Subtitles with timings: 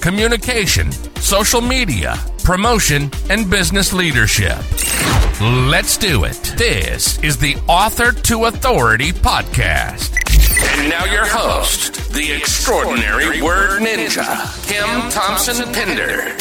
[0.00, 4.58] communication, social media, promotion, and business leadership.
[5.40, 6.54] Let's do it.
[6.56, 10.16] This is the Author to Authority podcast.
[10.78, 16.36] And now your host, the extraordinary word ninja, Kim Thompson Pinder.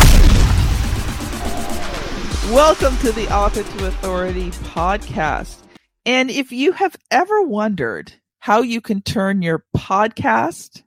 [2.53, 5.57] Welcome to the Author to Authority podcast.
[6.05, 10.84] And if you have ever wondered how you can turn your podcast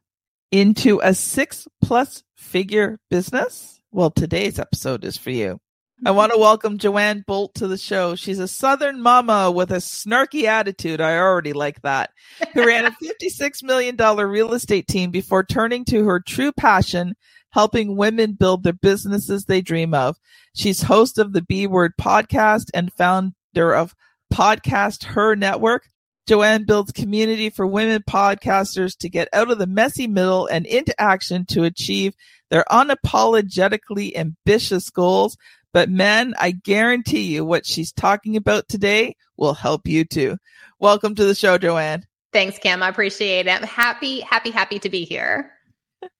[0.51, 5.61] into a six plus figure business, well, today's episode is for you.
[6.05, 6.17] I mm-hmm.
[6.17, 8.17] want to welcome Joanne Bolt to the show.
[8.17, 11.01] She's a Southern mama with a snarky attitude.
[11.01, 12.11] I already like that.
[12.53, 12.91] Who ran a
[13.23, 17.15] $56 million real estate team before turning to her true passion,
[17.51, 20.17] helping women build the businesses they dream of.
[20.53, 23.95] She's host of the B Word podcast and founder of
[24.33, 25.89] Podcast Her Network.
[26.31, 30.95] Joanne builds community for women podcasters to get out of the messy middle and into
[31.01, 32.15] action to achieve
[32.51, 35.37] their unapologetically ambitious goals.
[35.73, 40.37] But men, I guarantee you what she's talking about today will help you too.
[40.79, 42.07] Welcome to the show, Joanne.
[42.33, 42.81] Thanks, Kim.
[42.81, 43.51] I appreciate it.
[43.51, 45.53] I'm happy, happy, happy to be here.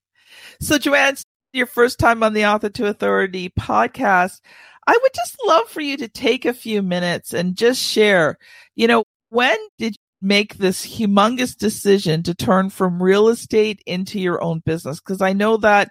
[0.61, 1.15] So, Joanne,
[1.53, 4.41] your first time on the Author to Authority podcast.
[4.89, 8.39] I would just love for you to take a few minutes and just share,
[8.75, 14.21] you know, when did you make this humongous decision to turn from real estate into
[14.21, 15.01] your own business?
[15.01, 15.91] Because I know that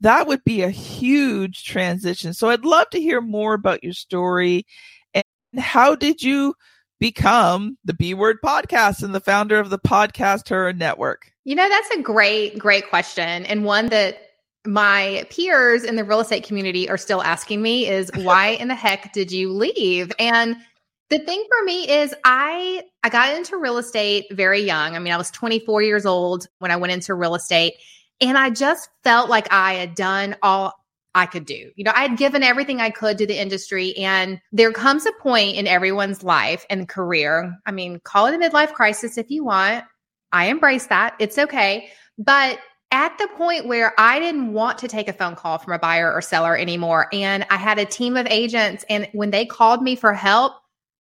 [0.00, 2.34] that would be a huge transition.
[2.34, 4.66] So I'd love to hear more about your story
[5.14, 5.24] and
[5.58, 6.54] how did you
[7.00, 11.32] become the B Word podcast and the founder of the Podcast Her Network?
[11.44, 13.46] You know, that's a great, great question.
[13.46, 14.18] And one that
[14.66, 18.74] my peers in the real estate community are still asking me is why in the
[18.74, 20.12] heck did you leave?
[20.18, 20.56] And
[21.10, 24.94] the thing for me is I I got into real estate very young.
[24.94, 27.74] I mean, I was 24 years old when I went into real estate
[28.20, 30.74] and I just felt like I had done all
[31.14, 31.72] I could do.
[31.74, 35.12] You know, I had given everything I could to the industry and there comes a
[35.20, 37.56] point in everyone's life and career.
[37.66, 39.84] I mean, call it a midlife crisis if you want.
[40.30, 41.16] I embrace that.
[41.18, 41.90] It's okay.
[42.16, 42.60] But
[42.92, 46.12] at the point where I didn't want to take a phone call from a buyer
[46.12, 47.08] or seller anymore.
[47.12, 48.84] And I had a team of agents.
[48.88, 50.54] And when they called me for help,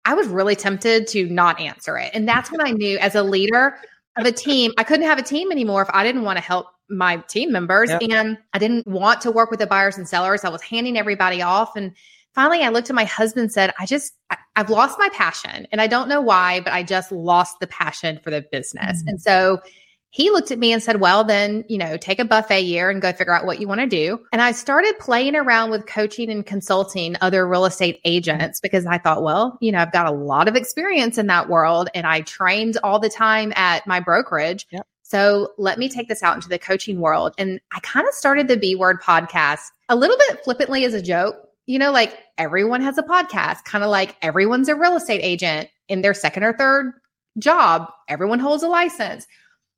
[0.05, 2.11] I was really tempted to not answer it.
[2.13, 3.77] And that's when I knew as a leader
[4.17, 6.67] of a team, I couldn't have a team anymore if I didn't want to help
[6.89, 7.89] my team members.
[7.89, 8.01] Yep.
[8.09, 10.43] And I didn't want to work with the buyers and sellers.
[10.43, 11.75] I was handing everybody off.
[11.75, 11.93] And
[12.33, 15.67] finally, I looked at my husband and said, I just, I, have lost my passion.
[15.71, 18.99] And I don't know why, but I just lost the passion for the business.
[18.99, 19.07] Mm-hmm.
[19.07, 19.61] And so
[20.11, 23.01] he looked at me and said, Well, then, you know, take a buffet year and
[23.01, 24.19] go figure out what you want to do.
[24.31, 28.97] And I started playing around with coaching and consulting other real estate agents because I
[28.97, 32.21] thought, well, you know, I've got a lot of experience in that world and I
[32.21, 34.67] trained all the time at my brokerage.
[34.71, 34.85] Yep.
[35.03, 37.33] So let me take this out into the coaching world.
[37.37, 41.01] And I kind of started the B Word podcast a little bit flippantly as a
[41.01, 41.35] joke.
[41.67, 45.69] You know, like everyone has a podcast, kind of like everyone's a real estate agent
[45.87, 46.93] in their second or third
[47.39, 47.89] job.
[48.09, 49.25] Everyone holds a license.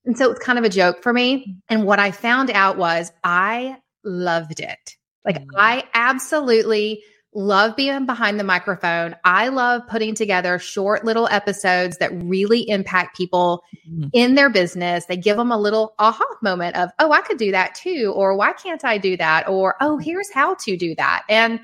[0.05, 1.57] And so it's kind of a joke for me.
[1.69, 4.97] And what I found out was I loved it.
[5.25, 5.57] Like mm-hmm.
[5.57, 7.03] I absolutely
[7.35, 9.15] love being behind the microphone.
[9.23, 14.09] I love putting together short little episodes that really impact people mm-hmm.
[14.13, 15.05] in their business.
[15.05, 18.13] They give them a little aha moment of, oh, I could do that too.
[18.15, 19.47] Or why can't I do that?
[19.47, 21.23] Or, oh, here's how to do that.
[21.27, 21.59] And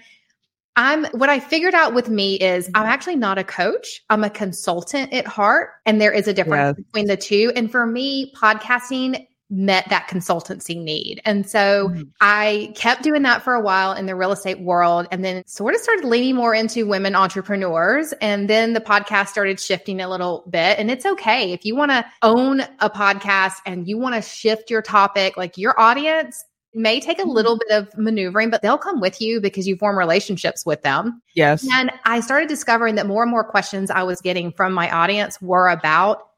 [0.80, 2.92] I'm what I figured out with me is I'm mm-hmm.
[2.92, 4.02] actually not a coach.
[4.10, 5.72] I'm a consultant at heart.
[5.86, 6.86] And there is a difference yes.
[6.86, 7.52] between the two.
[7.54, 11.22] And for me, podcasting met that consultancy need.
[11.26, 12.04] And so mm-hmm.
[12.22, 15.74] I kept doing that for a while in the real estate world and then sort
[15.74, 18.14] of started leaning more into women entrepreneurs.
[18.22, 20.80] And then the podcast started shifting a little bit.
[20.80, 24.70] And it's okay if you want to own a podcast and you want to shift
[24.70, 27.32] your topic, like your audience may take a mm-hmm.
[27.32, 31.22] little bit of maneuvering, but they'll come with you because you form relationships with them.
[31.34, 31.68] Yes.
[31.72, 35.42] And I started discovering that more and more questions I was getting from my audience
[35.42, 36.30] were about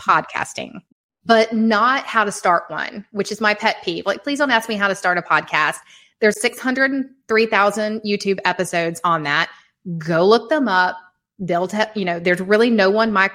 [0.00, 0.82] podcasting,
[1.24, 4.04] but not how to start one, which is my pet peeve.
[4.06, 5.76] Like, please don't ask me how to start a podcast.
[6.20, 9.48] There's 603,000 YouTube episodes on that.
[9.96, 10.96] Go look them up.
[11.38, 13.32] They'll tell, you know, there's really no one mic-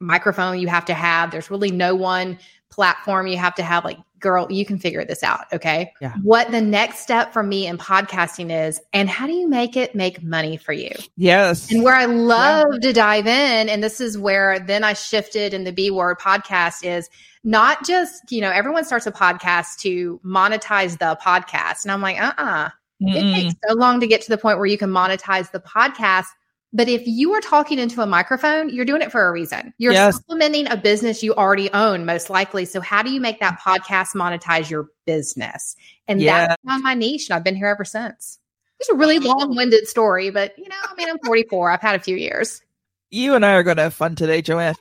[0.00, 1.30] microphone you have to have.
[1.30, 2.38] There's really no one
[2.70, 3.84] platform you have to have.
[3.84, 5.44] Like, girl, you can figure this out.
[5.52, 5.92] Okay.
[6.00, 6.14] Yeah.
[6.22, 9.94] What the next step for me in podcasting is, and how do you make it
[9.94, 10.92] make money for you?
[11.16, 11.70] Yes.
[11.70, 15.64] And where I love to dive in, and this is where then I shifted in
[15.64, 17.10] the B word podcast is
[17.44, 21.82] not just, you know, everyone starts a podcast to monetize the podcast.
[21.82, 22.68] And I'm like, uh uh
[23.00, 26.26] It takes so long to get to the point where you can monetize the podcast.
[26.72, 29.74] But if you are talking into a microphone, you're doing it for a reason.
[29.76, 30.16] You're Yes.
[30.16, 32.64] supplementing a business you already own, most likely.
[32.64, 33.70] So, how do you make that mm-hmm.
[33.70, 35.76] podcast monetize your business?
[36.08, 38.38] And that's found my niche, and I've been here ever since.
[38.80, 41.70] It's a really long winded story, but you know, I mean, I'm 44.
[41.70, 42.62] I've had a few years.
[43.10, 44.74] You and I are going to have fun today, Joanne.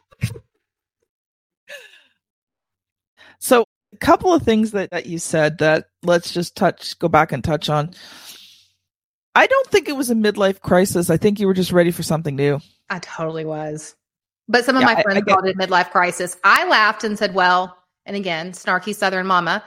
[3.40, 7.34] so, a couple of things that, that you said that let's just touch, go back
[7.34, 7.94] and touch on.
[9.36, 11.10] I don't think it was a midlife crisis.
[11.10, 12.60] I think you were just ready for something new.
[12.90, 13.96] I totally was.
[14.48, 16.36] But some of Yeah, my I- I friends get- called it midlife crisis.
[16.44, 19.64] I laughed and said, well, and again, snarky Southern mama,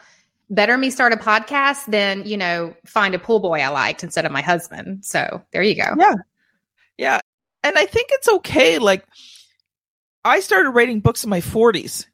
[0.50, 4.26] better me start a podcast than, you know, find a pool boy I liked instead
[4.26, 5.05] of my husband.
[5.05, 5.94] So there you go.
[5.99, 6.14] Yeah.
[6.99, 7.20] Yeah.
[7.62, 8.78] And I think it's okay.
[8.78, 9.06] Like,
[10.25, 12.06] I started writing books in my 40s.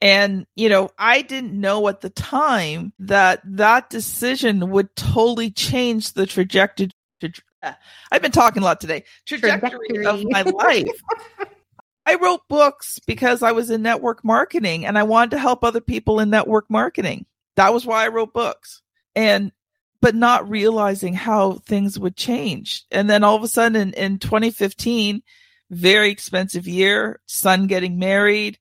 [0.00, 6.12] And, you know, I didn't know at the time that that decision would totally change
[6.12, 6.90] the trajectory.
[8.12, 9.04] I've been talking a lot today.
[9.26, 11.02] Trajectory, of my life.
[12.06, 15.80] I wrote books because I was in network marketing and I wanted to help other
[15.80, 17.26] people in network marketing.
[17.56, 18.82] That was why I wrote books.
[19.16, 19.52] And
[20.00, 22.84] but not realizing how things would change.
[22.90, 25.22] And then all of a sudden in, in 2015,
[25.70, 28.58] very expensive year, son getting married,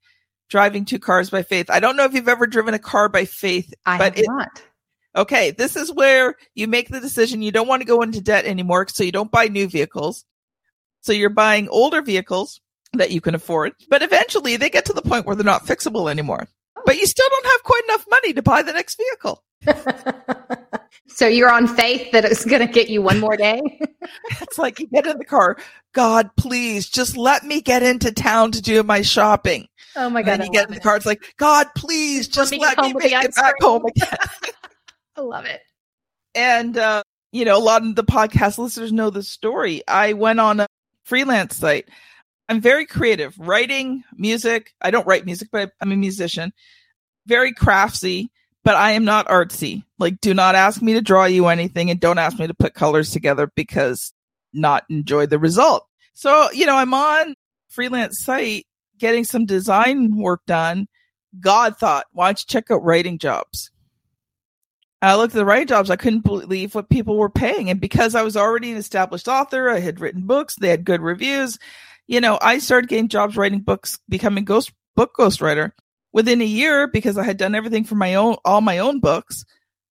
[0.50, 1.70] driving two cars by faith.
[1.70, 4.28] I don't know if you've ever driven a car by faith, I but have it,
[4.28, 4.62] not.
[5.16, 8.46] okay, this is where you make the decision you don't want to go into debt
[8.46, 10.26] anymore, so you don't buy new vehicles.
[11.02, 12.60] So you're buying older vehicles
[12.94, 16.10] that you can afford, but eventually they get to the point where they're not fixable
[16.10, 16.48] anymore.
[16.78, 16.82] Oh.
[16.86, 19.44] But you still don't have quite enough money to buy the next vehicle.
[21.08, 23.62] so you're on faith that it's going to get you one more day?
[24.40, 25.58] It's like you get in the car,
[25.94, 29.68] God, please just let me get into town to do my shopping.
[29.98, 30.32] Oh my And God.
[30.34, 32.78] then I you get in the car, it's like, God, please Just let me let
[32.80, 34.08] me make it back home again.
[35.18, 35.62] I love it.
[36.36, 39.82] and uh, you know, a lot of the podcast listeners know the story.
[39.88, 40.68] I went on a
[41.04, 41.90] freelance site.
[42.50, 44.74] I'm very creative, writing music.
[44.82, 46.54] I don't write music, but I'm a musician.
[47.26, 48.30] Very craftsy,
[48.64, 49.84] but I am not artsy.
[50.00, 52.74] Like, do not ask me to draw you anything, and don't ask me to put
[52.76, 54.14] colors together because
[54.54, 55.88] not enjoy the result.
[56.14, 57.34] So, you know, I'm on
[57.70, 58.67] freelance site
[58.98, 60.88] getting some design work done.
[61.40, 63.72] God thought, why don't you check out writing jobs?
[65.02, 65.90] I looked at the writing jobs.
[65.90, 67.70] I couldn't believe what people were paying.
[67.70, 71.02] And because I was already an established author, I had written books, they had good
[71.02, 71.60] reviews.
[72.08, 75.72] You know, I started getting jobs writing books, becoming ghost book ghostwriter.
[76.14, 79.46] Within a year, because I had done everything for my own, all my own books,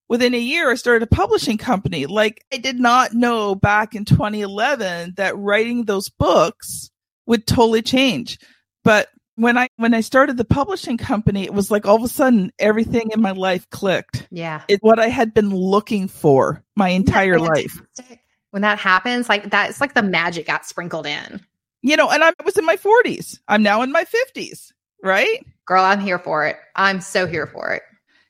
[0.09, 2.07] within a year, I started a publishing company.
[2.07, 6.91] Like I did not know back in 2011 that writing those books
[7.27, 8.39] would totally change.
[8.87, 12.09] But when I when I started the publishing company, it was like all of a
[12.09, 14.29] sudden everything in my life clicked.
[14.31, 14.63] Yeah.
[14.69, 17.83] It's what I had been looking for my entire life.
[18.51, 21.41] When that happens, like that, it's like the magic got sprinkled in.
[21.83, 23.41] You know, and I was in my 40s.
[23.49, 24.73] I'm now in my 50s,
[25.03, 25.45] right?
[25.67, 26.57] Girl, I'm here for it.
[26.77, 27.83] I'm so here for it.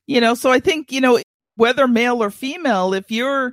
[0.06, 1.20] You know, so I think, you know,
[1.56, 3.52] whether male or female, if you're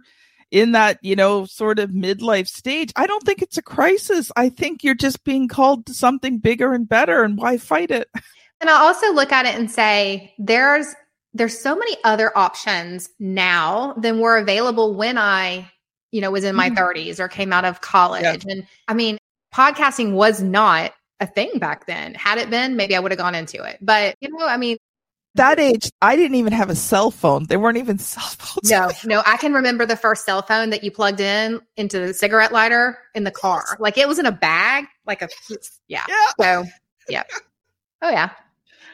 [0.54, 4.32] in that, you know, sort of midlife stage, I don't think it's a crisis.
[4.38, 8.08] I think you're just being called to something bigger and better and why fight it?
[8.62, 10.96] And I also look at it and say there's
[11.34, 15.70] there's so many other options now than were available when I,
[16.14, 16.78] you know, was in my Mhm.
[16.78, 18.46] 30s or came out of college.
[18.48, 19.18] And I mean,
[19.54, 22.14] podcasting was not a thing back then.
[22.14, 23.80] Had it been, maybe I would have gone into it.
[23.82, 24.78] But, you know, I mean,
[25.36, 27.46] That age, I didn't even have a cell phone.
[27.46, 28.70] There weren't even cell phones.
[28.70, 32.14] no, no, I can remember the first cell phone that you plugged in into the
[32.14, 33.64] cigarette lighter in the car.
[33.80, 35.30] Like it was in a bag, like a
[35.88, 36.04] yeah.
[36.08, 36.16] Yeah.
[36.40, 36.66] So,
[37.10, 37.24] yeah.
[38.02, 38.30] Oh, yeah.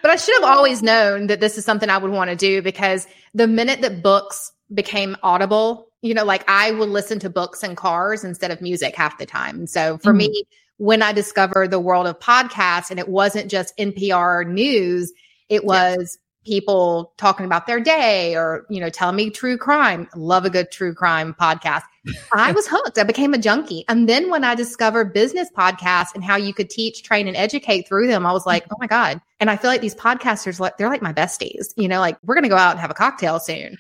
[0.01, 2.61] But I should have always known that this is something I would want to do
[2.61, 7.63] because the minute that books became audible, you know, like I would listen to books
[7.63, 9.57] in cars instead of music half the time.
[9.57, 10.17] And so for Mhm.
[10.17, 10.43] me,
[10.77, 15.11] when I discovered the world of podcasts and it wasn't just NPR news,
[15.49, 16.17] it was
[16.49, 20.09] people talking about their day or, you know, telling me true crime.
[20.15, 21.83] Love a good true crime podcast.
[22.33, 22.97] I was hooked.
[22.97, 23.85] I became a junkie.
[23.87, 27.87] And then when I discovered business podcasts and how you could teach, train, and educate
[27.87, 29.21] through them, I was like, oh my God.
[29.39, 32.33] And I feel like these podcasters, like they're like my besties, you know, like we're
[32.33, 33.77] going to go out and have a cocktail soon.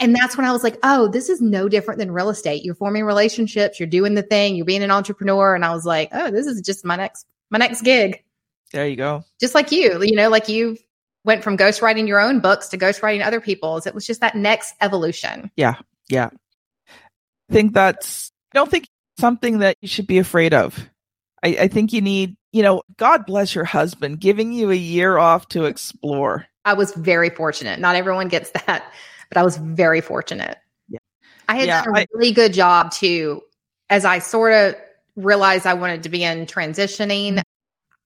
[0.00, 2.64] and that's when I was like, oh, this is no different than real estate.
[2.64, 5.54] You're forming relationships, you're doing the thing, you're being an entrepreneur.
[5.54, 8.24] And I was like, oh, this is just my next, my next gig.
[8.72, 9.22] There you go.
[9.40, 10.78] Just like you, you know, like you
[11.24, 13.86] went from ghostwriting your own books to ghostwriting other people's.
[13.86, 15.50] It was just that next evolution.
[15.56, 15.74] Yeah.
[16.08, 16.30] Yeah.
[17.50, 18.88] I think that's, I don't think
[19.18, 20.78] something that you should be afraid of.
[21.42, 25.18] I, I think you need, you know, God bless your husband giving you a year
[25.18, 26.46] off to explore.
[26.64, 27.78] I was very fortunate.
[27.80, 28.84] Not everyone gets that,
[29.28, 30.56] but I was very fortunate.
[30.88, 30.98] Yeah.
[31.48, 33.42] I had Yeah, done a I- really good job too.
[33.90, 34.74] As I sort of
[35.16, 37.42] realized I wanted to begin transitioning,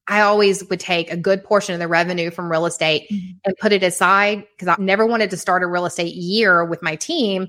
[0.09, 3.73] I always would take a good portion of the revenue from real estate and put
[3.73, 7.49] it aside because I never wanted to start a real estate year with my team,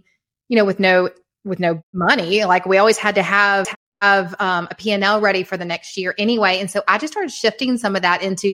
[0.50, 1.10] you know, with no
[1.46, 2.46] with no money.
[2.46, 3.68] Like we always had to have
[4.02, 6.60] have um, a P&L ready for the next year anyway.
[6.60, 8.52] And so I just started shifting some of that into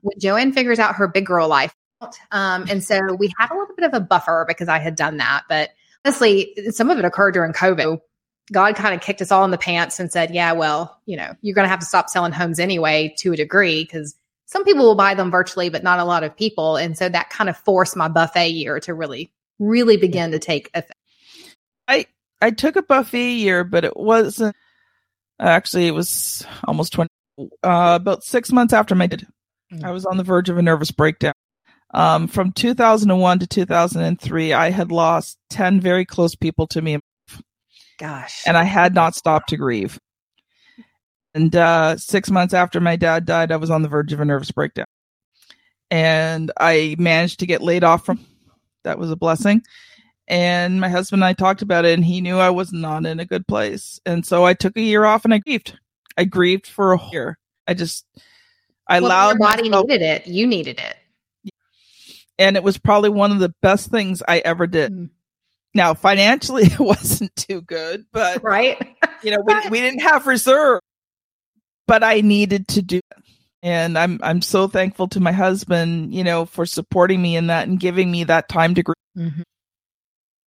[0.00, 1.74] when Joanne figures out her big girl life.
[2.32, 5.18] Um, and so we had a little bit of a buffer because I had done
[5.18, 5.42] that.
[5.48, 5.70] But
[6.04, 8.00] honestly, some of it occurred during COVID.
[8.52, 11.34] God kind of kicked us all in the pants and said, yeah, well, you know,
[11.40, 14.14] you're going to have to stop selling homes anyway to a degree because
[14.46, 16.76] some people will buy them virtually, but not a lot of people.
[16.76, 19.30] And so that kind of forced my buffet year to really,
[19.60, 20.94] really begin to take effect.
[21.86, 22.06] I
[22.42, 24.56] I took a buffet year, but it wasn't
[25.38, 27.08] actually, it was almost 20,
[27.62, 29.26] uh, about six months after my did.
[29.84, 31.34] I was on the verge of a nervous breakdown.
[31.92, 36.98] Um, from 2001 to 2003, I had lost 10 very close people to me
[38.00, 38.42] Gosh.
[38.46, 39.98] and I had not stopped to grieve.
[41.34, 44.24] And uh, six months after my dad died, I was on the verge of a
[44.24, 44.86] nervous breakdown.
[45.90, 48.24] And I managed to get laid off from
[48.84, 49.62] that was a blessing.
[50.26, 53.20] And my husband and I talked about it, and he knew I was not in
[53.20, 54.00] a good place.
[54.06, 55.78] And so I took a year off and I grieved.
[56.16, 57.38] I grieved for a whole year.
[57.66, 58.06] I just,
[58.88, 60.26] I well, allowed your body myself- needed it.
[60.26, 61.52] You needed it.
[62.38, 64.92] and it was probably one of the best things I ever did.
[64.92, 65.10] Mm.
[65.74, 68.78] Now, financially, it wasn't too good, but Right?
[69.22, 70.80] you know, we, we didn't have reserve,
[71.86, 73.24] but I needed to do it.
[73.62, 77.68] And I'm, I'm so thankful to my husband, you know, for supporting me in that
[77.68, 79.44] and giving me that time to grieve.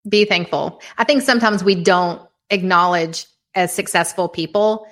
[0.09, 0.81] Be thankful.
[0.97, 4.87] I think sometimes we don't acknowledge as successful people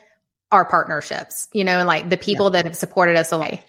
[0.51, 3.63] our partnerships, you know, like the people that have supported us away.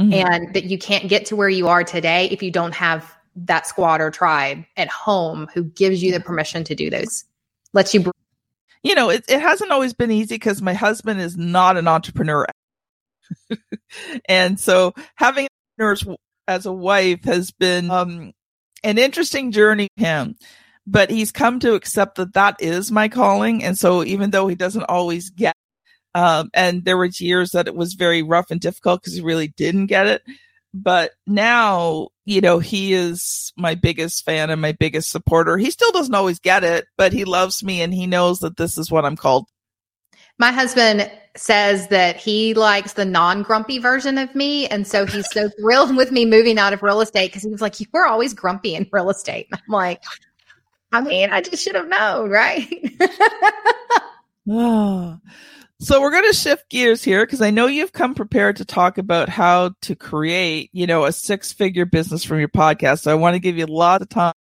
[0.00, 0.14] Mhm.
[0.14, 3.12] and that you can't get to where you are today if you don't have
[3.46, 7.24] that squad or tribe at home who gives you the permission to do those
[7.72, 8.10] lets you
[8.82, 12.46] you know, it, it hasn't always been easy because my husband is not an entrepreneur.
[14.28, 16.16] and so having entrepreneurs
[16.46, 18.32] as a wife has been um,
[18.84, 20.36] an interesting journey for him.
[20.86, 23.62] But he's come to accept that that is my calling.
[23.62, 25.54] And so even though he doesn't always get,
[26.14, 29.48] um, and there was years that it was very rough and difficult because he really
[29.48, 30.22] didn't get it.
[30.74, 35.56] But now, you know, he is my biggest fan and my biggest supporter.
[35.56, 38.76] He still doesn't always get it, but he loves me and he knows that this
[38.78, 39.46] is what I'm called.
[40.38, 45.48] my husband says that he likes the non-grumpy version of me and so he's so
[45.60, 48.34] thrilled with me moving out of real estate because he was like you were always
[48.34, 50.02] grumpy in real estate And i'm like
[50.92, 52.68] i mean i just should have known right
[54.50, 55.18] Ah.
[55.80, 58.98] So we're going to shift gears here because I know you've come prepared to talk
[58.98, 63.02] about how to create, you know, a six-figure business from your podcast.
[63.02, 64.34] So I want to give you a lot of time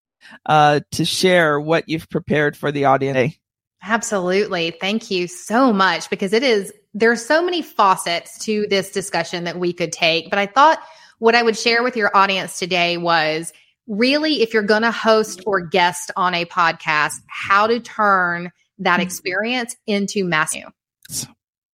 [0.47, 3.35] uh, to share what you've prepared for the audience.
[3.83, 4.71] Absolutely.
[4.81, 9.59] Thank you so much because it is, there's so many faucets to this discussion that
[9.59, 10.31] we could take.
[10.31, 10.81] But I thought
[11.19, 13.53] what I would share with your audience today was
[13.89, 19.01] really if you're going to host or guest on a podcast, how to turn that
[19.01, 20.55] experience into mass.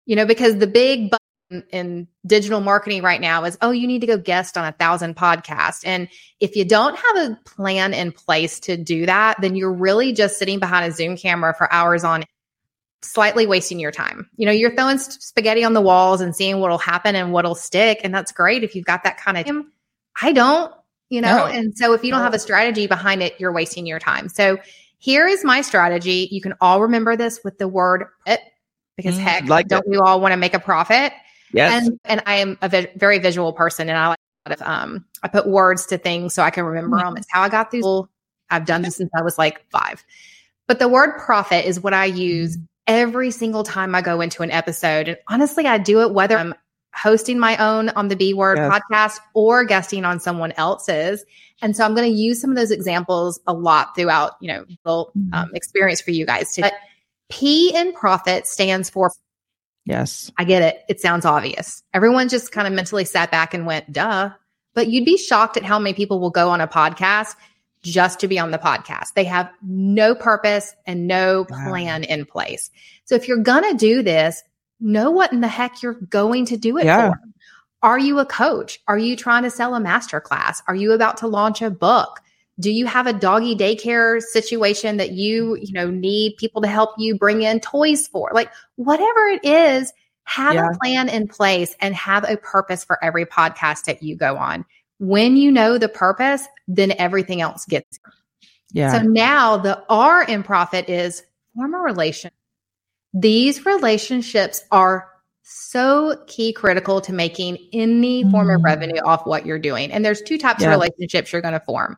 [0.06, 4.02] You know, because the big button in digital marketing right now is, oh, you need
[4.02, 5.82] to go guest on a thousand podcasts.
[5.86, 6.08] And
[6.40, 10.38] if you don't have a plan in place to do that, then you're really just
[10.40, 12.24] sitting behind a Zoom camera for hours on
[13.02, 14.30] slightly wasting your time.
[14.38, 18.02] You know, you're throwing spaghetti on the walls and seeing what'll happen and what'll stick.
[18.04, 19.72] And that's great if you've got that kind of time.
[20.22, 20.74] I don't,
[21.10, 21.46] you know, No.
[21.46, 24.30] and so if you don't have a strategy behind it, you're wasting your time.
[24.30, 24.58] So
[24.98, 26.28] here is my strategy.
[26.32, 28.42] You can all remember this with the word it
[28.98, 31.14] because Mm, heck, like don't we all want to make a profit?
[31.54, 31.88] Yes.
[31.88, 34.68] And and I am a vi- very visual person, and I like a lot of,
[34.68, 37.16] um I put words to things so I can remember them.
[37.16, 37.82] It's how I got through.
[37.82, 38.10] school.
[38.50, 40.04] I've done this since I was like five.
[40.68, 44.52] But the word profit is what I use every single time I go into an
[44.52, 46.54] episode, and honestly, I do it whether I'm
[46.96, 48.72] hosting my own on the B Word Yes.
[48.72, 51.24] podcast or guesting on someone else's.
[51.62, 54.66] And so I'm going to use some of those examples a lot throughout, you know,
[54.84, 56.56] the um, experience for you guys.
[56.56, 56.64] Too.
[57.30, 59.12] P in profit stands for
[59.86, 60.32] yes.
[60.38, 60.84] I get it.
[60.90, 61.84] It sounds obvious.
[61.94, 64.30] Everyone just kind of mentally sat back and went, duh.
[64.74, 67.36] But you'd be shocked at how many people will go on a podcast
[67.84, 69.14] just to be on the podcast.
[69.16, 71.70] They have no purpose and no Wow.
[71.70, 72.70] plan in place.
[73.06, 74.44] So if you're going to do this,
[74.80, 77.10] know what in the heck you're going to do it Yeah.
[77.12, 77.20] for.
[77.84, 78.80] Are you a coach?
[78.88, 80.62] Are you trying to sell a masterclass?
[80.68, 82.20] Are you about to launch a book?
[82.60, 86.92] Do you have a doggy daycare situation that you, you know, need people to help
[86.98, 88.32] you bring in toys for?
[88.34, 90.70] Like whatever it is, have yeah.
[90.70, 94.66] a plan in place and have a purpose for every podcast that you go on.
[95.00, 98.00] When you know the purpose, then everything else gets.
[98.72, 98.92] Yeah.
[98.92, 101.24] So now the R in profit is
[101.56, 102.32] form a relation.
[103.14, 105.08] These relationships are
[105.44, 108.66] so key critical to making any form of mm.
[108.66, 109.92] revenue off what you're doing.
[109.92, 110.68] And there's two types yeah.
[110.68, 111.98] of relationships you're going to form.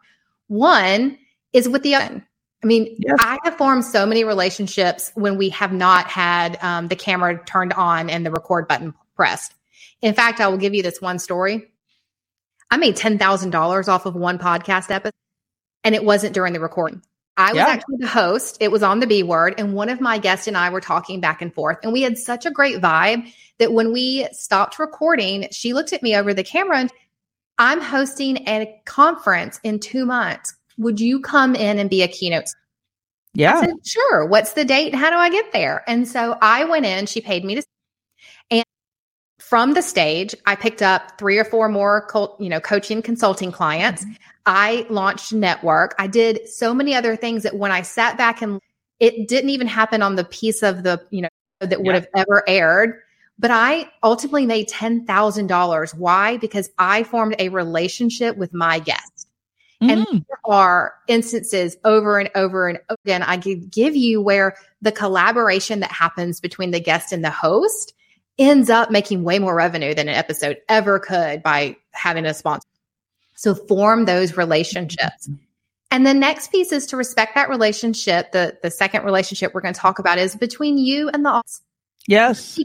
[0.49, 1.17] One
[1.53, 2.27] is with the other.
[2.61, 3.15] I mean, yes.
[3.21, 7.71] I have formed so many relationships when we have not had um, the camera turned
[7.73, 9.53] on and the record button pressed.
[10.01, 11.71] In fact, I will give you this one story.
[12.69, 15.13] I made $10,000 off of one podcast episode
[15.83, 17.01] and it wasn't during the recording.
[17.37, 17.67] I was yeah.
[17.67, 18.57] actually the host.
[18.59, 19.55] It was on the B word.
[19.57, 21.77] And one of my guests and I were talking back and forth.
[21.83, 26.03] And we had such a great vibe that when we stopped recording, she looked at
[26.03, 26.91] me over the camera and
[27.59, 30.55] I'm hosting a conference in two months.
[30.77, 32.45] Would you come in and be a keynote?
[33.33, 33.59] Yeah.
[33.61, 34.25] Said, sure.
[34.25, 34.95] What's the date?
[34.95, 35.83] How do I get there?
[35.87, 37.63] And so I went in, she paid me to
[38.49, 38.65] and
[39.39, 42.07] from the stage, I picked up three or four more,
[42.39, 44.03] you know, coaching consulting clients.
[44.03, 44.13] Mm-hmm.
[44.45, 45.95] I launched network.
[45.99, 48.59] I did so many other things that when I sat back and
[48.99, 51.93] it didn't even happen on the piece of the, you know, that would yeah.
[51.93, 53.01] have ever aired.
[53.39, 55.96] But I ultimately made $10,000.
[55.96, 56.38] Why?
[56.38, 59.27] Because I formed a relationship with my guest.
[59.81, 59.91] Mm.
[59.91, 64.55] And there are instances over and over and over again I could give you where
[64.81, 67.93] the collaboration that happens between the guest and the host
[68.38, 72.67] ends up making way more revenue than an episode ever could by having a sponsor.
[73.36, 75.29] So form those relationships.
[75.91, 78.34] And the next piece is to respect that relationship.
[78.34, 81.62] The the second relationship we're going to talk about is between you and the audience.
[82.05, 82.55] Yes.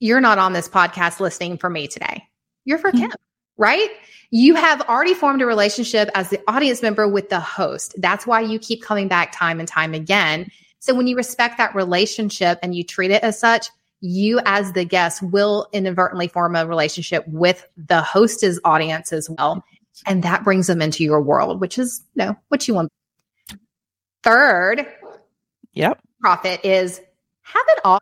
[0.00, 2.22] You're not on this podcast listening for me today.
[2.64, 3.06] You're for mm-hmm.
[3.06, 3.12] Kim,
[3.56, 3.90] right?
[4.30, 7.94] You have already formed a relationship as the audience member with the host.
[7.98, 10.50] That's why you keep coming back time and time again.
[10.80, 13.68] So when you respect that relationship and you treat it as such,
[14.00, 19.64] you as the guest will inadvertently form a relationship with the host's audience as well
[20.04, 22.90] and that brings them into your world, which is you know what you want.
[24.22, 24.86] Third,
[25.72, 27.00] yep, profit is
[27.42, 28.00] have it all.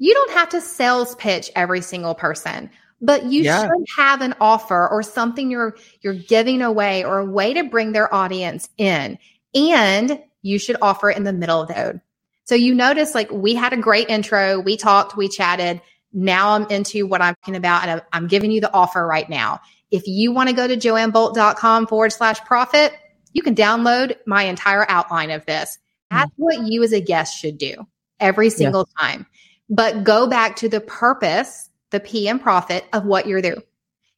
[0.00, 2.70] You don't have to sales pitch every single person,
[3.02, 3.60] but you yeah.
[3.60, 7.92] should have an offer or something you're you're giving away or a way to bring
[7.92, 9.18] their audience in.
[9.54, 12.00] And you should offer it in the middle of the ode.
[12.44, 15.82] So you notice like we had a great intro, we talked, we chatted.
[16.14, 19.60] Now I'm into what I'm talking about and I'm giving you the offer right now.
[19.90, 22.94] If you want to go to joannebolt.com forward slash profit,
[23.34, 25.78] you can download my entire outline of this.
[26.10, 26.18] Hmm.
[26.18, 27.86] That's what you as a guest should do
[28.18, 29.06] every single yeah.
[29.06, 29.26] time.
[29.70, 33.56] But go back to the purpose, the P and profit of what you're there.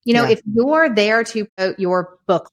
[0.04, 0.30] You know, yeah.
[0.30, 2.50] if you're there to promote your book,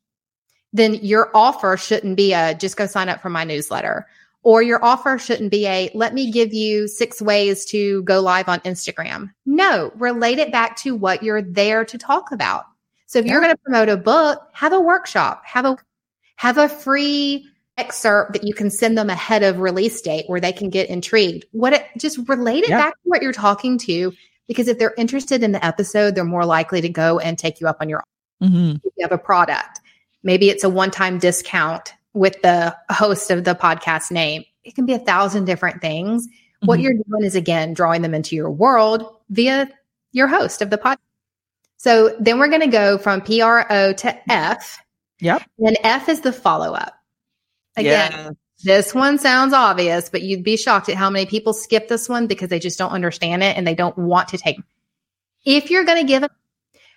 [0.74, 4.06] then your offer shouldn't be a just go sign up for my newsletter.
[4.42, 8.48] Or your offer shouldn't be a let me give you six ways to go live
[8.48, 9.34] on Instagram.
[9.46, 12.66] No, relate it back to what you're there to talk about.
[13.08, 13.34] So if yeah.
[13.34, 15.78] you're going to promote a book, have a workshop, have a
[16.36, 20.52] have a free excerpt that you can send them ahead of release date where they
[20.52, 21.46] can get intrigued.
[21.52, 22.78] What it just relate it yeah.
[22.78, 24.14] back to what you're talking to
[24.48, 27.68] because if they're interested in the episode, they're more likely to go and take you
[27.68, 28.04] up on your
[28.44, 28.78] mm-hmm.
[28.84, 29.80] If you have a product.
[30.22, 34.44] Maybe it's a one-time discount with the host of the podcast name.
[34.66, 36.28] It can be a thousand different things.
[36.28, 36.66] Mm-hmm.
[36.68, 39.70] What you're doing is again drawing them into your world via
[40.12, 40.98] your host of the podcast.
[41.78, 44.84] So then we're going to go from PRO to F.
[45.22, 45.44] Yep.
[45.60, 46.99] And F is the follow up.
[47.78, 48.30] Again, yeah.
[48.64, 52.28] this one sounds obvious, but you'd be shocked at how many people skip this one
[52.28, 54.60] because they just don't understand it and they don't want to take.
[55.46, 56.32] If you're going to give it,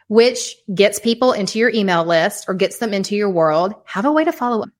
[0.08, 4.12] which gets people into your email list or gets them into your world, have a
[4.12, 4.70] way to follow up.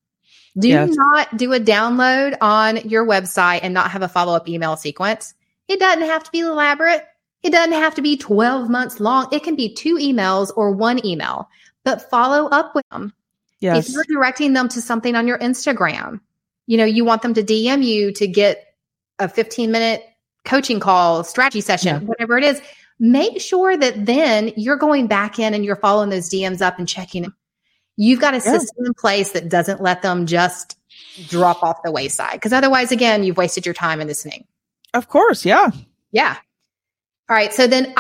[0.59, 0.90] Do yes.
[0.92, 5.35] not do a download on your website and not have a follow up email sequence.
[5.68, 7.05] It doesn't have to be elaborate.
[7.42, 9.28] It doesn't have to be 12 months long.
[9.33, 11.48] It can be two emails or one email,
[11.85, 13.12] but follow up with them.
[13.62, 13.88] Yes.
[13.88, 16.20] If you're directing them to something on your Instagram,
[16.66, 18.75] you know, you want them to DM you to get
[19.18, 20.05] a 15 minute
[20.44, 22.09] coaching call, strategy session, yeah.
[22.09, 22.61] whatever it is,
[22.98, 26.88] make sure that then you're going back in and you're following those DMs up and
[26.88, 27.33] checking.
[27.96, 28.59] You've got a yeah.
[28.59, 30.77] system in place that doesn't let them just
[31.29, 32.33] drop off the wayside.
[32.33, 34.44] Because otherwise, again, you've wasted your time in this thing.
[34.94, 35.44] Of course.
[35.44, 35.70] Yeah.
[36.11, 36.37] Yeah.
[37.29, 37.53] All right.
[37.53, 37.94] So then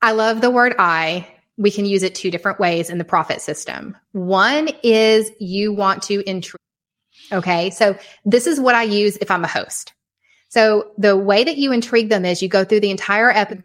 [0.00, 1.28] I love the word I.
[1.56, 3.96] We can use it two different ways in the profit system.
[4.12, 6.58] One is you want to intrigue.
[7.30, 7.70] Okay.
[7.70, 9.92] So this is what I use if I'm a host.
[10.48, 13.64] So the way that you intrigue them is you go through the entire episode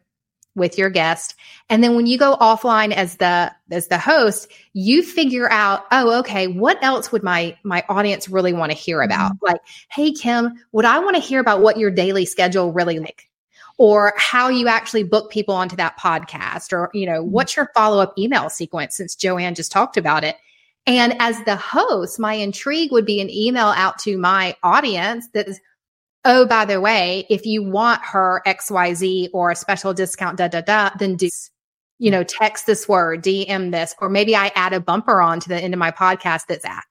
[0.58, 1.36] with your guest.
[1.70, 6.20] And then when you go offline as the as the host, you figure out, oh,
[6.20, 9.34] okay, what else would my my audience really want to hear about?
[9.34, 9.46] Mm-hmm.
[9.46, 13.30] Like, hey Kim, would I want to hear about what your daily schedule really like?
[13.80, 17.32] Or how you actually book people onto that podcast, or you know, mm-hmm.
[17.32, 20.36] what's your follow-up email sequence since Joanne just talked about it.
[20.88, 25.60] And as the host, my intrigue would be an email out to my audience that's
[26.28, 30.60] oh, by the way, if you want her XYZ or a special discount, da, da,
[30.60, 31.30] da, then do,
[32.00, 35.50] you know, text this word, DM this, or maybe I add a bumper on to
[35.50, 36.84] the end of my podcast that's at.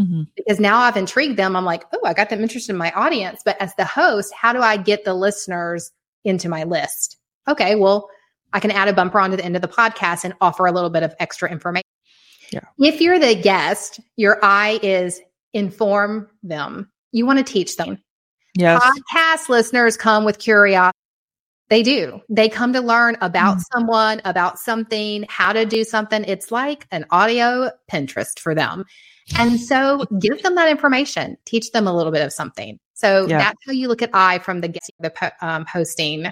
[0.00, 0.22] Mm-hmm.
[0.36, 1.54] Because now I've intrigued them.
[1.54, 3.42] I'm like, oh, I got them interested in my audience.
[3.44, 5.90] But as the host, how do I get the listeners
[6.28, 7.16] into my list?
[7.48, 8.08] Okay, well,
[8.52, 10.90] I can add a bumper onto the end of the podcast and offer a little
[10.90, 11.84] bit of extra information.
[12.52, 12.60] Yeah.
[12.78, 15.20] If you're the guest, your eye is
[15.52, 16.90] inform them.
[17.12, 17.98] You want to teach them.
[18.54, 18.82] Yes.
[18.82, 20.94] Podcast listeners come with curiosity.
[21.68, 22.20] They do.
[22.30, 23.62] They come to learn about mm.
[23.72, 26.24] someone, about something, how to do something.
[26.24, 28.84] It's like an audio Pinterest for them.
[29.38, 32.78] And so give them that information, teach them a little bit of something.
[32.98, 33.38] So yeah.
[33.38, 36.26] that's how you look at I from the, guest the um, hosting.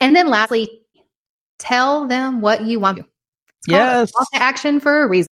[0.00, 0.82] And then lastly,
[1.60, 3.06] tell them what you want.
[3.68, 4.10] Yes.
[4.10, 5.28] Call to action for a reason.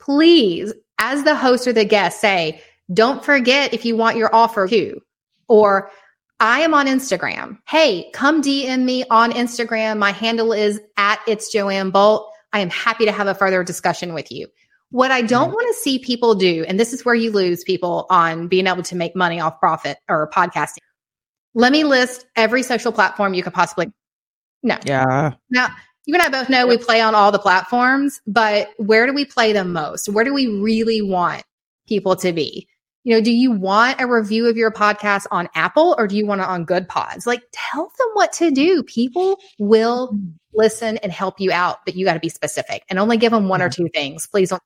[0.00, 2.60] Please, as the host or the guest, say,
[2.92, 5.00] don't forget if you want your offer too.
[5.46, 5.92] Or
[6.40, 7.58] I am on Instagram.
[7.68, 9.98] Hey, come DM me on Instagram.
[9.98, 12.32] My handle is at it's Joanne Bolt.
[12.52, 14.48] I am happy to have a further discussion with you.
[14.96, 18.06] What I don't want to see people do, and this is where you lose people
[18.08, 20.78] on being able to make money off profit or podcasting.
[21.54, 23.92] Let me list every social platform you could possibly.
[24.62, 24.78] No.
[24.86, 25.32] Yeah.
[25.50, 25.68] Now,
[26.06, 29.26] you and I both know we play on all the platforms, but where do we
[29.26, 30.08] play the most?
[30.08, 31.42] Where do we really want
[31.86, 32.66] people to be?
[33.04, 36.26] you know, do you want a review of your podcast on Apple or do you
[36.26, 37.24] want it on Good Pods?
[37.24, 38.82] Like tell them what to do.
[38.82, 40.30] People will mm-hmm.
[40.54, 43.48] listen and help you out, but you got to be specific and only give them
[43.48, 44.26] one or two things.
[44.26, 44.62] Please don't.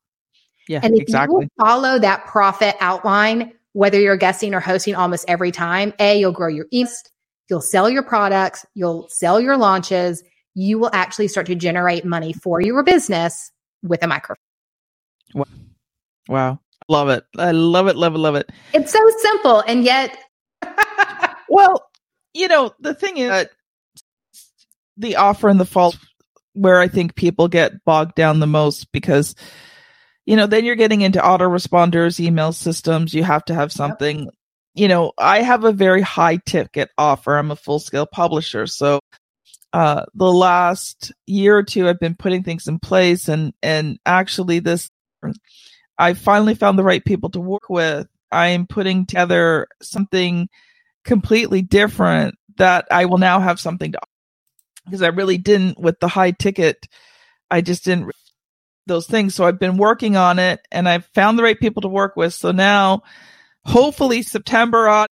[0.69, 1.45] Yeah, and if exactly.
[1.45, 6.33] you follow that profit outline, whether you're guessing or hosting almost every time, A, you'll
[6.33, 7.11] grow your east,
[7.49, 10.23] you'll sell your products, you'll sell your launches,
[10.55, 13.51] you will actually start to generate money for your business
[13.83, 14.37] with a microphone.
[16.29, 16.61] Wow.
[16.89, 17.25] Love it.
[17.39, 18.51] I love it, love it, love it.
[18.73, 20.17] It's so simple and yet
[21.51, 21.91] Well,
[22.33, 23.51] you know, the thing is that
[24.97, 25.99] the offer and the fault
[26.55, 29.35] where I think people get bogged down the most because
[30.31, 34.21] you know, then you're getting into autoresponders, email systems, you have to have something.
[34.21, 34.35] Yep.
[34.75, 37.37] You know, I have a very high ticket offer.
[37.37, 38.69] I'm a full scale publisher.
[38.69, 39.01] So
[39.73, 44.61] uh the last year or two I've been putting things in place and and actually
[44.61, 44.89] this
[45.99, 48.07] I finally found the right people to work with.
[48.31, 50.49] I'm putting together something
[51.05, 54.01] completely different that I will now have something to
[54.85, 56.87] because I really didn't with the high ticket.
[57.51, 58.13] I just didn't
[58.91, 59.35] those things.
[59.35, 62.35] So I've been working on it and I've found the right people to work with.
[62.35, 63.03] So now
[63.65, 65.07] hopefully September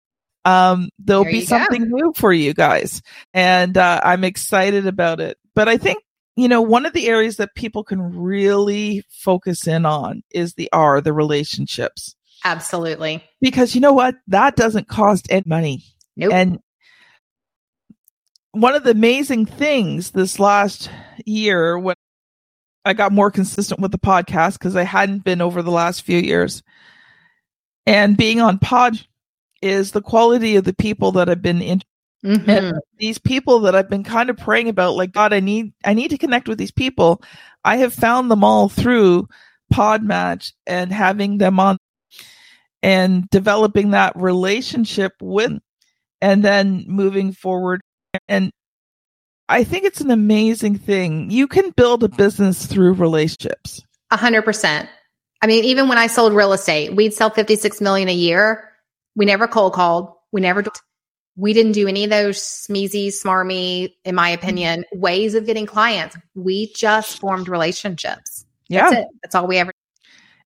[0.43, 1.95] um, there'll there be something go.
[1.95, 3.01] new for you guys.
[3.33, 5.37] And uh, I'm excited about it.
[5.55, 5.99] But I think
[6.37, 10.69] you know, one of the areas that people can really focus in on is the
[10.71, 12.15] R, the relationships.
[12.45, 13.23] Absolutely.
[13.41, 14.13] Because you know what?
[14.27, 15.83] That doesn't cost any money.
[16.15, 16.31] Nope.
[16.31, 16.59] And
[18.51, 20.91] one of the amazing things this last
[21.25, 21.95] year when
[22.87, 26.19] I got more consistent with the podcast because I hadn't been over the last few
[26.19, 26.63] years
[27.85, 28.99] and being on pod
[29.61, 31.81] is the quality of the people that I've been in
[32.25, 32.77] Mm-hmm.
[32.97, 36.09] These people that I've been kind of praying about, like, God, I need, I need
[36.09, 37.21] to connect with these people.
[37.63, 39.27] I have found them all through
[39.73, 41.77] Podmatch and having them on
[42.83, 45.53] and developing that relationship with,
[46.21, 47.81] and then moving forward.
[48.27, 48.51] And
[49.49, 51.31] I think it's an amazing thing.
[51.31, 53.81] You can build a business through relationships.
[54.11, 54.89] A hundred percent.
[55.41, 58.71] I mean, even when I sold real estate, we'd sell 56 million a year.
[59.15, 60.11] We never cold called.
[60.31, 60.63] We never
[61.37, 66.17] we didn't do any of those smeezy, smarmy, in my opinion, ways of getting clients.
[66.33, 68.45] We just formed relationships.
[68.67, 68.89] Yeah.
[68.89, 69.07] That's it.
[69.23, 69.71] That's all we ever.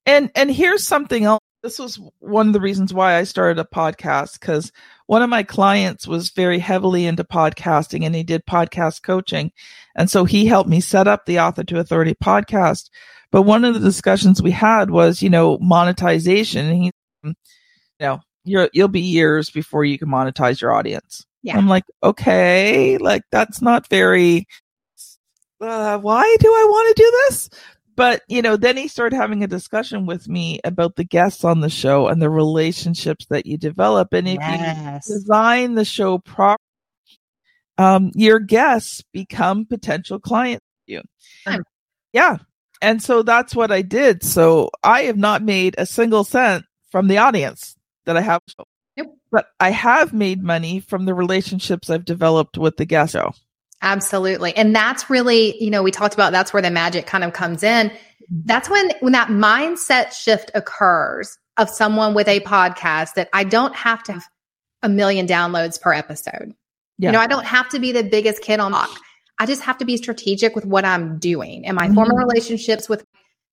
[0.06, 1.42] And, and here's something else.
[1.64, 4.72] This was one of the reasons why I started a podcast because
[5.06, 9.52] one of my clients was very heavily into podcasting and he did podcast coaching.
[9.96, 12.90] And so he helped me set up the Author to Authority podcast.
[13.32, 16.66] But one of the discussions we had was, you know, monetization.
[16.68, 16.92] And he,
[17.24, 17.34] you
[18.00, 21.26] know, you're you'll be years before you can monetize your audience.
[21.44, 21.58] Yeah.
[21.58, 24.48] I'm like, okay, like that's not very
[25.62, 27.50] uh, why do I want to do this?
[28.02, 31.60] But, you know, then he started having a discussion with me about the guests on
[31.60, 34.12] the show and the relationships that you develop.
[34.12, 35.08] And if yes.
[35.08, 36.58] you design the show properly,
[37.78, 40.66] um, your guests become potential clients.
[40.88, 41.04] You,
[42.12, 42.38] yeah,
[42.82, 44.24] and so that's what I did.
[44.24, 48.42] So I have not made a single cent from the audience that I have.
[48.96, 49.14] Yep.
[49.32, 53.34] But I have made money from the relationships I've developed with the guest show.
[53.82, 54.56] Absolutely.
[54.56, 57.64] And that's really, you know, we talked about that's where the magic kind of comes
[57.64, 57.92] in.
[58.46, 63.76] That's when when that mindset shift occurs of someone with a podcast that I don't
[63.76, 64.24] have to have
[64.84, 66.54] a million downloads per episode.
[66.98, 67.10] Yeah.
[67.10, 68.90] You know, I don't have to be the biggest kid on block.
[69.40, 71.96] I just have to be strategic with what I'm doing and my Mhm.
[71.96, 73.04] former relationships with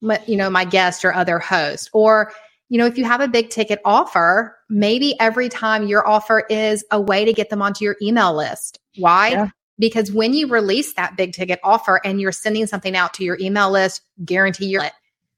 [0.03, 2.33] my, you know, my guest or other host or
[2.71, 6.85] you know, if you have a big ticket offer, maybe every time your offer is
[6.91, 8.79] a way to get them onto your email list.
[8.99, 9.29] Why?
[9.31, 9.49] Yeah.
[9.79, 13.39] Because when you release that big ticket offer and you're sending something out to your
[13.41, 14.93] email list, guarantee you're it.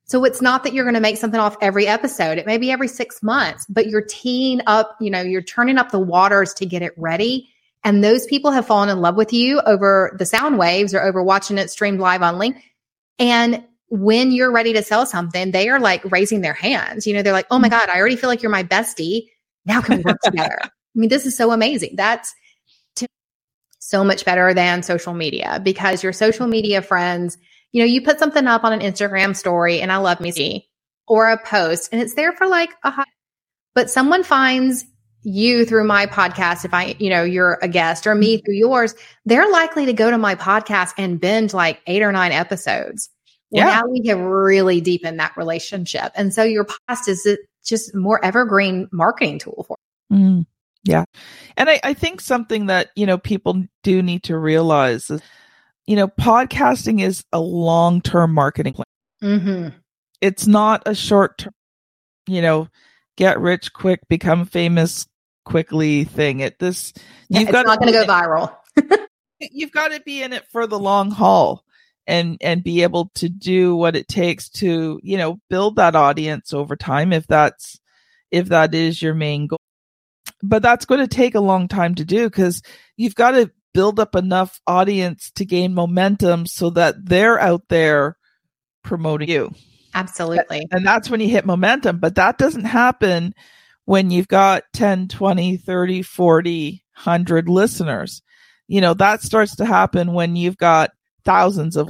[0.04, 2.36] So it's not that you're going to make something off every episode.
[2.36, 5.92] It may be every six months, but you're teeing up, you know, you're turning up
[5.92, 7.48] the waters to get it ready.
[7.84, 11.22] And those people have fallen in love with you over the sound waves or over
[11.22, 12.56] watching it streamed live on link.
[13.20, 17.06] And when you're ready to sell something, they are like raising their hands.
[17.06, 17.78] You know, they're like, oh my mm-hmm.
[17.78, 19.28] God, I already feel like you're my bestie.
[19.64, 20.58] Now can we work together?
[20.62, 21.94] I mean, this is so amazing.
[21.94, 22.34] That's
[23.80, 27.36] so much better than social media because your social media friends,
[27.72, 30.68] you know, you put something up on an Instagram story and I love me see
[31.08, 33.08] or a post and it's there for like a hot,
[33.74, 34.84] but someone finds
[35.22, 38.94] you through my podcast if i you know you're a guest or me through yours
[39.26, 43.10] they're likely to go to my podcast and binge like eight or nine episodes.
[43.50, 43.80] Well, Yeah.
[43.80, 46.12] now we have really deepened that relationship.
[46.14, 47.28] And so your podcast is
[47.64, 49.76] just more evergreen marketing tool for
[50.10, 50.46] Mm,
[50.84, 51.04] yeah.
[51.56, 55.20] And I, I think something that, you know, people do need to realize is,
[55.86, 58.84] you know, podcasting is a long term marketing plan.
[59.22, 59.68] mm-hmm.
[60.20, 61.54] It's not a short term,
[62.26, 62.68] you know,
[63.16, 65.06] get rich quick, become famous
[65.44, 66.40] quickly thing.
[66.40, 66.92] It this
[67.30, 68.54] it's got not going to go viral
[69.40, 71.64] you've got to be in it for the long haul
[72.06, 76.52] and and be able to do what it takes to you know build that audience
[76.52, 77.80] over time if that's
[78.30, 79.59] if that is your main goal
[80.42, 82.62] but that's going to take a long time to do because
[82.96, 88.16] you've got to build up enough audience to gain momentum so that they're out there
[88.82, 89.52] promoting you.
[89.94, 90.66] Absolutely.
[90.70, 93.34] And that's when you hit momentum but that doesn't happen
[93.84, 98.22] when you've got 10 20 30 40 100 listeners.
[98.68, 100.90] You know that starts to happen when you've got
[101.24, 101.88] thousands of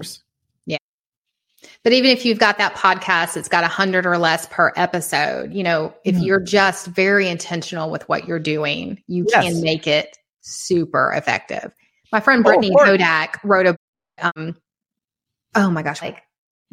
[1.83, 5.53] But even if you've got that podcast, it's got a hundred or less per episode.
[5.53, 6.25] You know, if Mhm.
[6.27, 9.45] you're just very intentional with what you're doing, you Yes.
[9.45, 11.73] can make it super effective.
[12.13, 12.89] My friend Oh, Brittany course.
[12.89, 13.77] Hodak wrote a,
[14.37, 14.57] um,
[15.55, 16.23] oh my gosh, like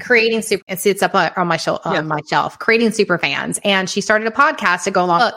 [0.02, 0.64] creating super.
[0.68, 4.28] It sits up on my shelf, on my shelf, creating super fans, and she started
[4.28, 5.32] a podcast to go along.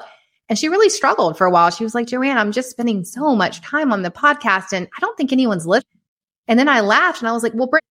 [0.49, 1.71] And she really struggled for a while.
[1.71, 5.01] She was like, Joanne, I'm just spending so much time on the podcast, and I
[5.01, 6.01] don't think anyone's listening.
[6.49, 7.87] And then I laughed, and I was like, Well, Brittany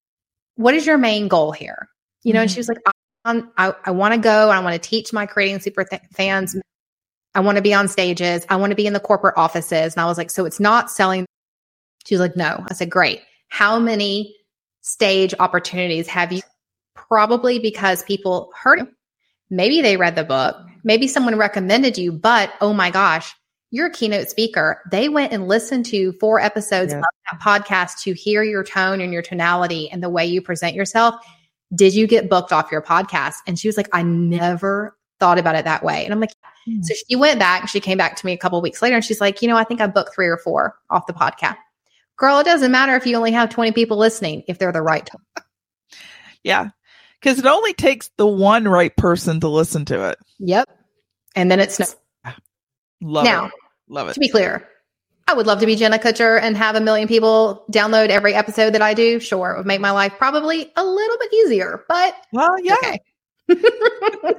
[0.60, 1.88] what is your main goal here?
[2.24, 2.54] You know, and Mhm.
[2.54, 2.80] she was like,
[3.24, 4.50] I, I, I want to go.
[4.50, 6.54] I want to teach my creating super th- fans.
[7.34, 8.46] I want to be on stages.
[8.50, 9.94] I want to be in the corporate offices.
[9.94, 11.26] And I was like, so it's not selling.
[12.06, 12.66] She was like, no.
[12.70, 13.22] I said, great.
[13.48, 14.36] How many
[14.82, 16.42] stage opportunities have you?
[16.94, 18.86] Probably because people heard.
[19.50, 20.58] Maybe they read the book.
[20.84, 23.34] Maybe someone recommended you, but oh my gosh,
[23.72, 24.82] you're a keynote speaker.
[24.92, 27.00] They went and listened to four episodes Yeah.
[27.00, 30.76] of that podcast to hear your tone and your tonality and the way you present
[30.76, 31.16] yourself.
[31.76, 33.36] Did you get booked off your podcast?
[33.46, 36.04] And she was like, I never thought about it that way.
[36.04, 36.32] And I'm like,
[36.66, 36.82] Hmm.
[36.82, 37.70] so she went back.
[37.70, 39.64] She came back to me a couple weeks later and she's like, you know, I
[39.64, 41.56] think I booked three or four off the podcast.
[42.18, 45.06] Girl, it doesn't matter if you only have 20 people listening if they're the right
[45.06, 45.22] tone.
[46.44, 46.70] yeah
[47.22, 50.70] because it only takes the one right person to listen to it Yep.
[51.36, 51.96] And then it's
[53.02, 53.52] love now, it
[53.88, 54.68] love it to be clear,
[55.28, 58.72] I would love to be Jenna Kutcher and have a million people download every episode
[58.74, 59.20] that I do.
[59.20, 63.00] Sure, it would make my life probably a little bit easier, but well yeah okay.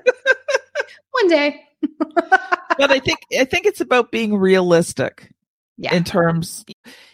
[1.12, 1.60] One day.
[2.14, 5.30] but I think I think it's about being realistic
[5.76, 5.94] Yeah.
[5.94, 6.64] in terms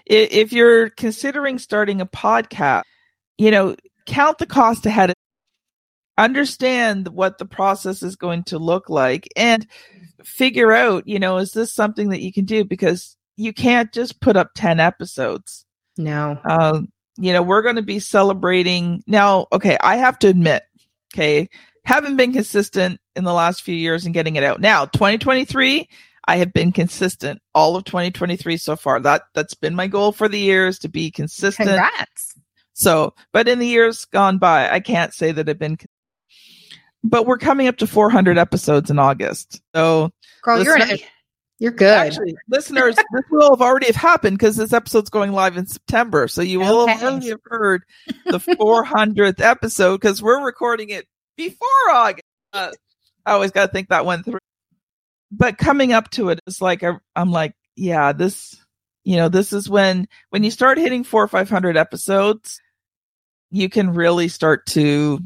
[0.07, 2.83] if you're considering starting a podcast,
[3.39, 5.11] you know, count the cost ahead.
[5.11, 5.23] Of time.
[6.25, 9.67] Understand what the process is going to look like and
[10.27, 14.21] figure out, you know, is this something that you can do because you can't just
[14.21, 15.65] put up 10 episodes.
[15.97, 16.39] no.
[16.45, 19.47] Um, you know, we're going to be celebrating now.
[19.51, 20.65] Okay, I have to admit,
[21.15, 21.49] okay,
[21.87, 24.61] haven't been consistent in the last few years in getting it out.
[24.61, 25.89] Now, 2023,
[26.29, 29.01] I have been consistent all of 2023 so far.
[29.01, 31.69] That that's been my goal for the years to be consistent.
[31.71, 32.35] Congrats.
[32.75, 35.79] So, but in the years gone by, I can't say that I've been.
[37.09, 39.61] But we're coming up to 400 episodes in August.
[39.75, 40.11] So,
[40.43, 41.05] Girl, you're in Listeners- a
[41.59, 41.97] You're good.
[41.97, 46.29] Actually, listeners, this will have already have happened because this episode's going live in September.
[46.29, 47.83] So you will have already have heard
[48.27, 52.25] the 400th episode because we're recording it before August.
[52.53, 52.73] Uh,
[53.25, 54.39] I always got to think that one through.
[55.33, 58.57] But coming up to it, it's like I- I'm like, yeah, this,
[59.05, 62.61] you know, this is when when you start hitting four or five hundred episodes,
[63.51, 65.21] you can really start to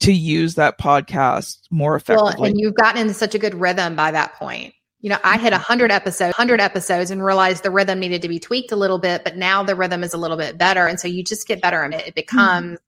[0.00, 2.34] to use that podcast more effectively.
[2.38, 4.74] Well, and you've gotten into such a good rhythm by that point.
[5.00, 8.40] You know, I hit 100 episodes, 100 episodes and realized the rhythm needed to be
[8.40, 10.86] tweaked a little bit, but now the rhythm is a little bit better.
[10.86, 12.00] And so you just get better and it.
[12.00, 12.14] It hmm.
[12.14, 12.78] becomes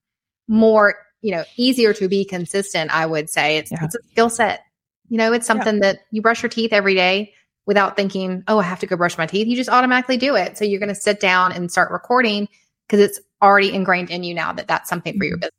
[0.49, 3.59] more, you know, easier to be consistent, I would say.
[3.59, 3.85] It's, Yeah.
[3.85, 4.63] it's a skill set.
[5.09, 7.33] You know, it's something that you brush your teeth every day
[7.67, 9.47] without thinking, oh, I have to go brush my teeth.
[9.47, 10.59] You just automatically do it.
[10.59, 12.49] So you're going to sit down and start recording
[12.87, 15.41] because it's already ingrained in you now that that's something for your mm-hmm.
[15.41, 15.53] business.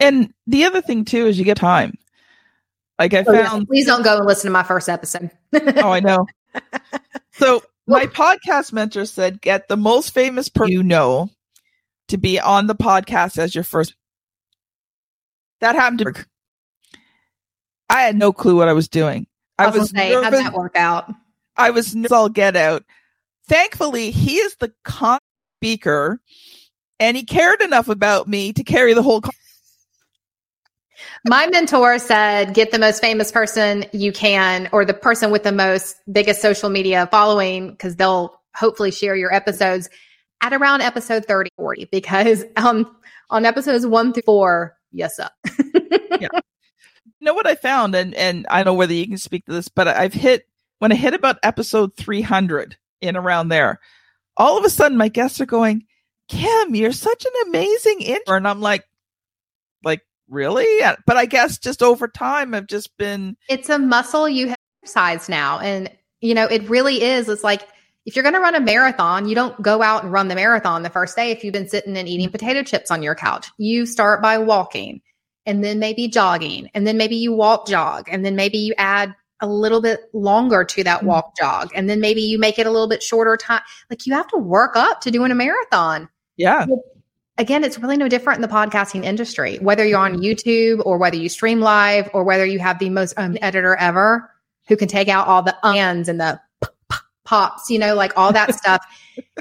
[0.00, 1.96] And the other thing too is you get time.
[2.98, 5.30] Like I oh, yeah, found please don't go and listen to my first episode.
[5.54, 6.26] oh, I know.
[7.34, 11.30] So my podcast mentor said, get the most famous person you know
[12.08, 13.94] to be on the podcast as your first.
[15.60, 16.12] That happened to me.
[17.88, 19.26] I had no clue what I was doing.
[19.58, 21.12] I, I was, was say, how'd that work out?
[21.56, 22.12] I was nervous.
[22.12, 22.84] I'll get out.
[23.48, 25.18] Thankfully, he is the con
[25.58, 26.20] speaker,
[27.02, 29.20] and he cared enough about me to carry the whole.
[29.20, 29.32] Con-
[31.24, 35.50] My mentor said, get the most famous person you can, or the person with the
[35.50, 39.90] most biggest social media following, because they'll hopefully share your episodes
[40.42, 42.96] at around episode 30, 40, because um,
[43.30, 45.32] on episodes one through four, yes, up.
[45.64, 46.28] you
[47.20, 49.68] know what I found, and and I don't know whether you can speak to this,
[49.68, 50.46] but I've hit
[50.78, 53.80] when I hit about episode three hundred in around there.
[54.36, 55.86] All of a sudden, my guests are going,
[56.32, 58.36] "Kim, you're such an amazing intro.
[58.36, 58.84] and I'm like,
[59.84, 60.66] like really?
[61.06, 65.28] But I guess just over time, I've just been it's a muscle you have exercised
[65.28, 65.58] now.
[65.58, 65.90] And,
[66.20, 67.28] you know, it really is.
[67.28, 67.68] It's like
[68.06, 70.82] if you're going to run a marathon, you don't go out and run the marathon
[70.82, 73.48] the first day if you've been sitting and eating potato chips on your couch.
[73.58, 75.02] You start by walking
[75.44, 79.14] and then maybe jogging and then maybe you walk jog and then maybe you add
[79.40, 81.08] a little bit longer to that mm-hmm.
[81.08, 83.62] walk jog and then maybe you make it a little bit shorter time.
[83.90, 86.66] Like you have to work up to doing a marathon yeah,
[87.38, 91.16] again, it's really no different in the podcasting industry, whether you're on YouTube or whether
[91.16, 94.30] you stream live or whether you have the most um, editor ever
[94.68, 96.40] who can take out all the ums and the
[97.24, 98.84] pops, you know, like all that stuff.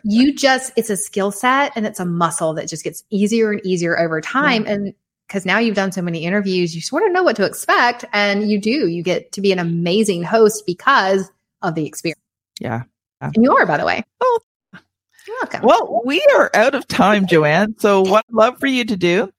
[0.04, 3.62] You just, it's a skill set and it's a muscle that just gets easier and
[3.65, 4.65] easier over time.
[4.65, 4.93] And
[5.27, 8.06] because now you've done so many interviews, you sort of know what to expect.
[8.13, 12.19] And you do, you get to be an amazing host because of the experience.
[13.21, 13.36] yeah.
[13.36, 14.04] And you are, by the way.
[14.19, 14.39] Oh.
[15.41, 15.62] Welcome.
[15.63, 17.75] Well, we are out of time, Joanne.
[17.80, 19.32] So what I'd love for you to do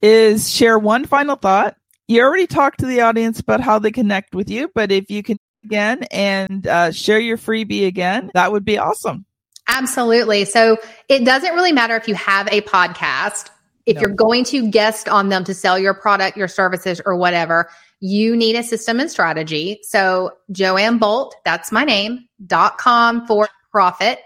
[0.00, 1.76] is share one final thought.
[2.08, 5.22] You already talked to the audience about how they connect with you, but if you
[5.22, 9.24] can again and uh, share your freebie again, that would be awesome.
[9.68, 10.44] Absolutely.
[10.44, 10.76] So
[11.08, 13.48] it doesn't really matter if you have a podcast.
[13.86, 14.02] If No.
[14.02, 18.36] you're going to guest on them to sell your product, your services, or whatever, you
[18.36, 19.80] need a system and strategy.
[19.82, 24.18] So Joanne Bolt, that's my name, dot com for profit.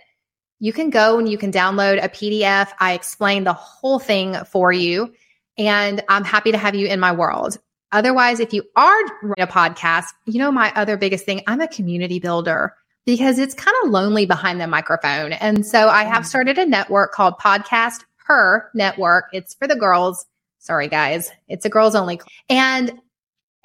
[0.58, 2.70] You can go and you can download a PDF.
[2.78, 5.12] I explain the whole thing for you.
[5.58, 7.58] And I'm happy to have you in my world.
[7.92, 11.68] Otherwise, if you are running a podcast, you know, my other biggest thing, I'm a
[11.68, 12.74] community builder
[13.06, 15.32] because it's kind of lonely behind the microphone.
[15.32, 16.26] And so I have mm.
[16.26, 19.26] started a network called Podcast Her Network.
[19.32, 20.26] It's for the girls.
[20.58, 21.30] Sorry, guys.
[21.48, 22.20] It's a girls only.
[22.48, 23.00] And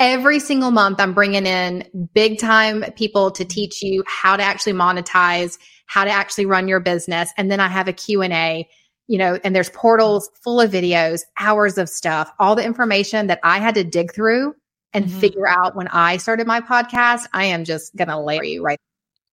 [0.01, 4.73] every single month, I'm bringing in big time people to teach you how to actually
[4.73, 7.31] monetize, how to actually run your business.
[7.37, 8.67] And then I have a Q&A,
[9.07, 13.39] you know, and there's portals full of videos, hours of stuff, all the information that
[13.43, 14.55] I had to dig through
[14.91, 15.19] and Mhm.
[15.19, 17.27] figure out when I started my podcast.
[17.31, 18.79] I am just going to lay you right.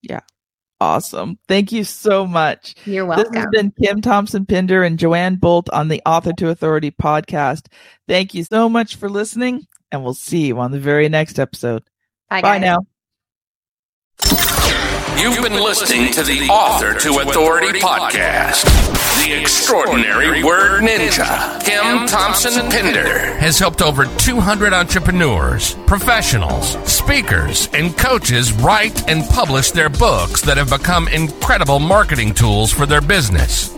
[0.03, 0.21] Yeah
[0.81, 1.39] Awesome.
[1.49, 2.77] Thank you so much.
[2.85, 3.33] You're welcome.
[3.33, 7.67] This has been Kim Thompson Pinder and Joanne Bolt on the Author to Authority podcast.
[8.07, 11.83] Thank you so much for listening, and we'll see you on the very next episode.
[12.29, 12.87] Bye, Bye now.
[15.21, 18.65] You've been listening to the Author to Authority podcast.
[19.25, 27.97] The extraordinary word ninja, Kim Thompson Pinder, has helped over 200 entrepreneurs, professionals, speakers, and
[27.99, 33.78] coaches write and publish their books that have become incredible marketing tools for their business.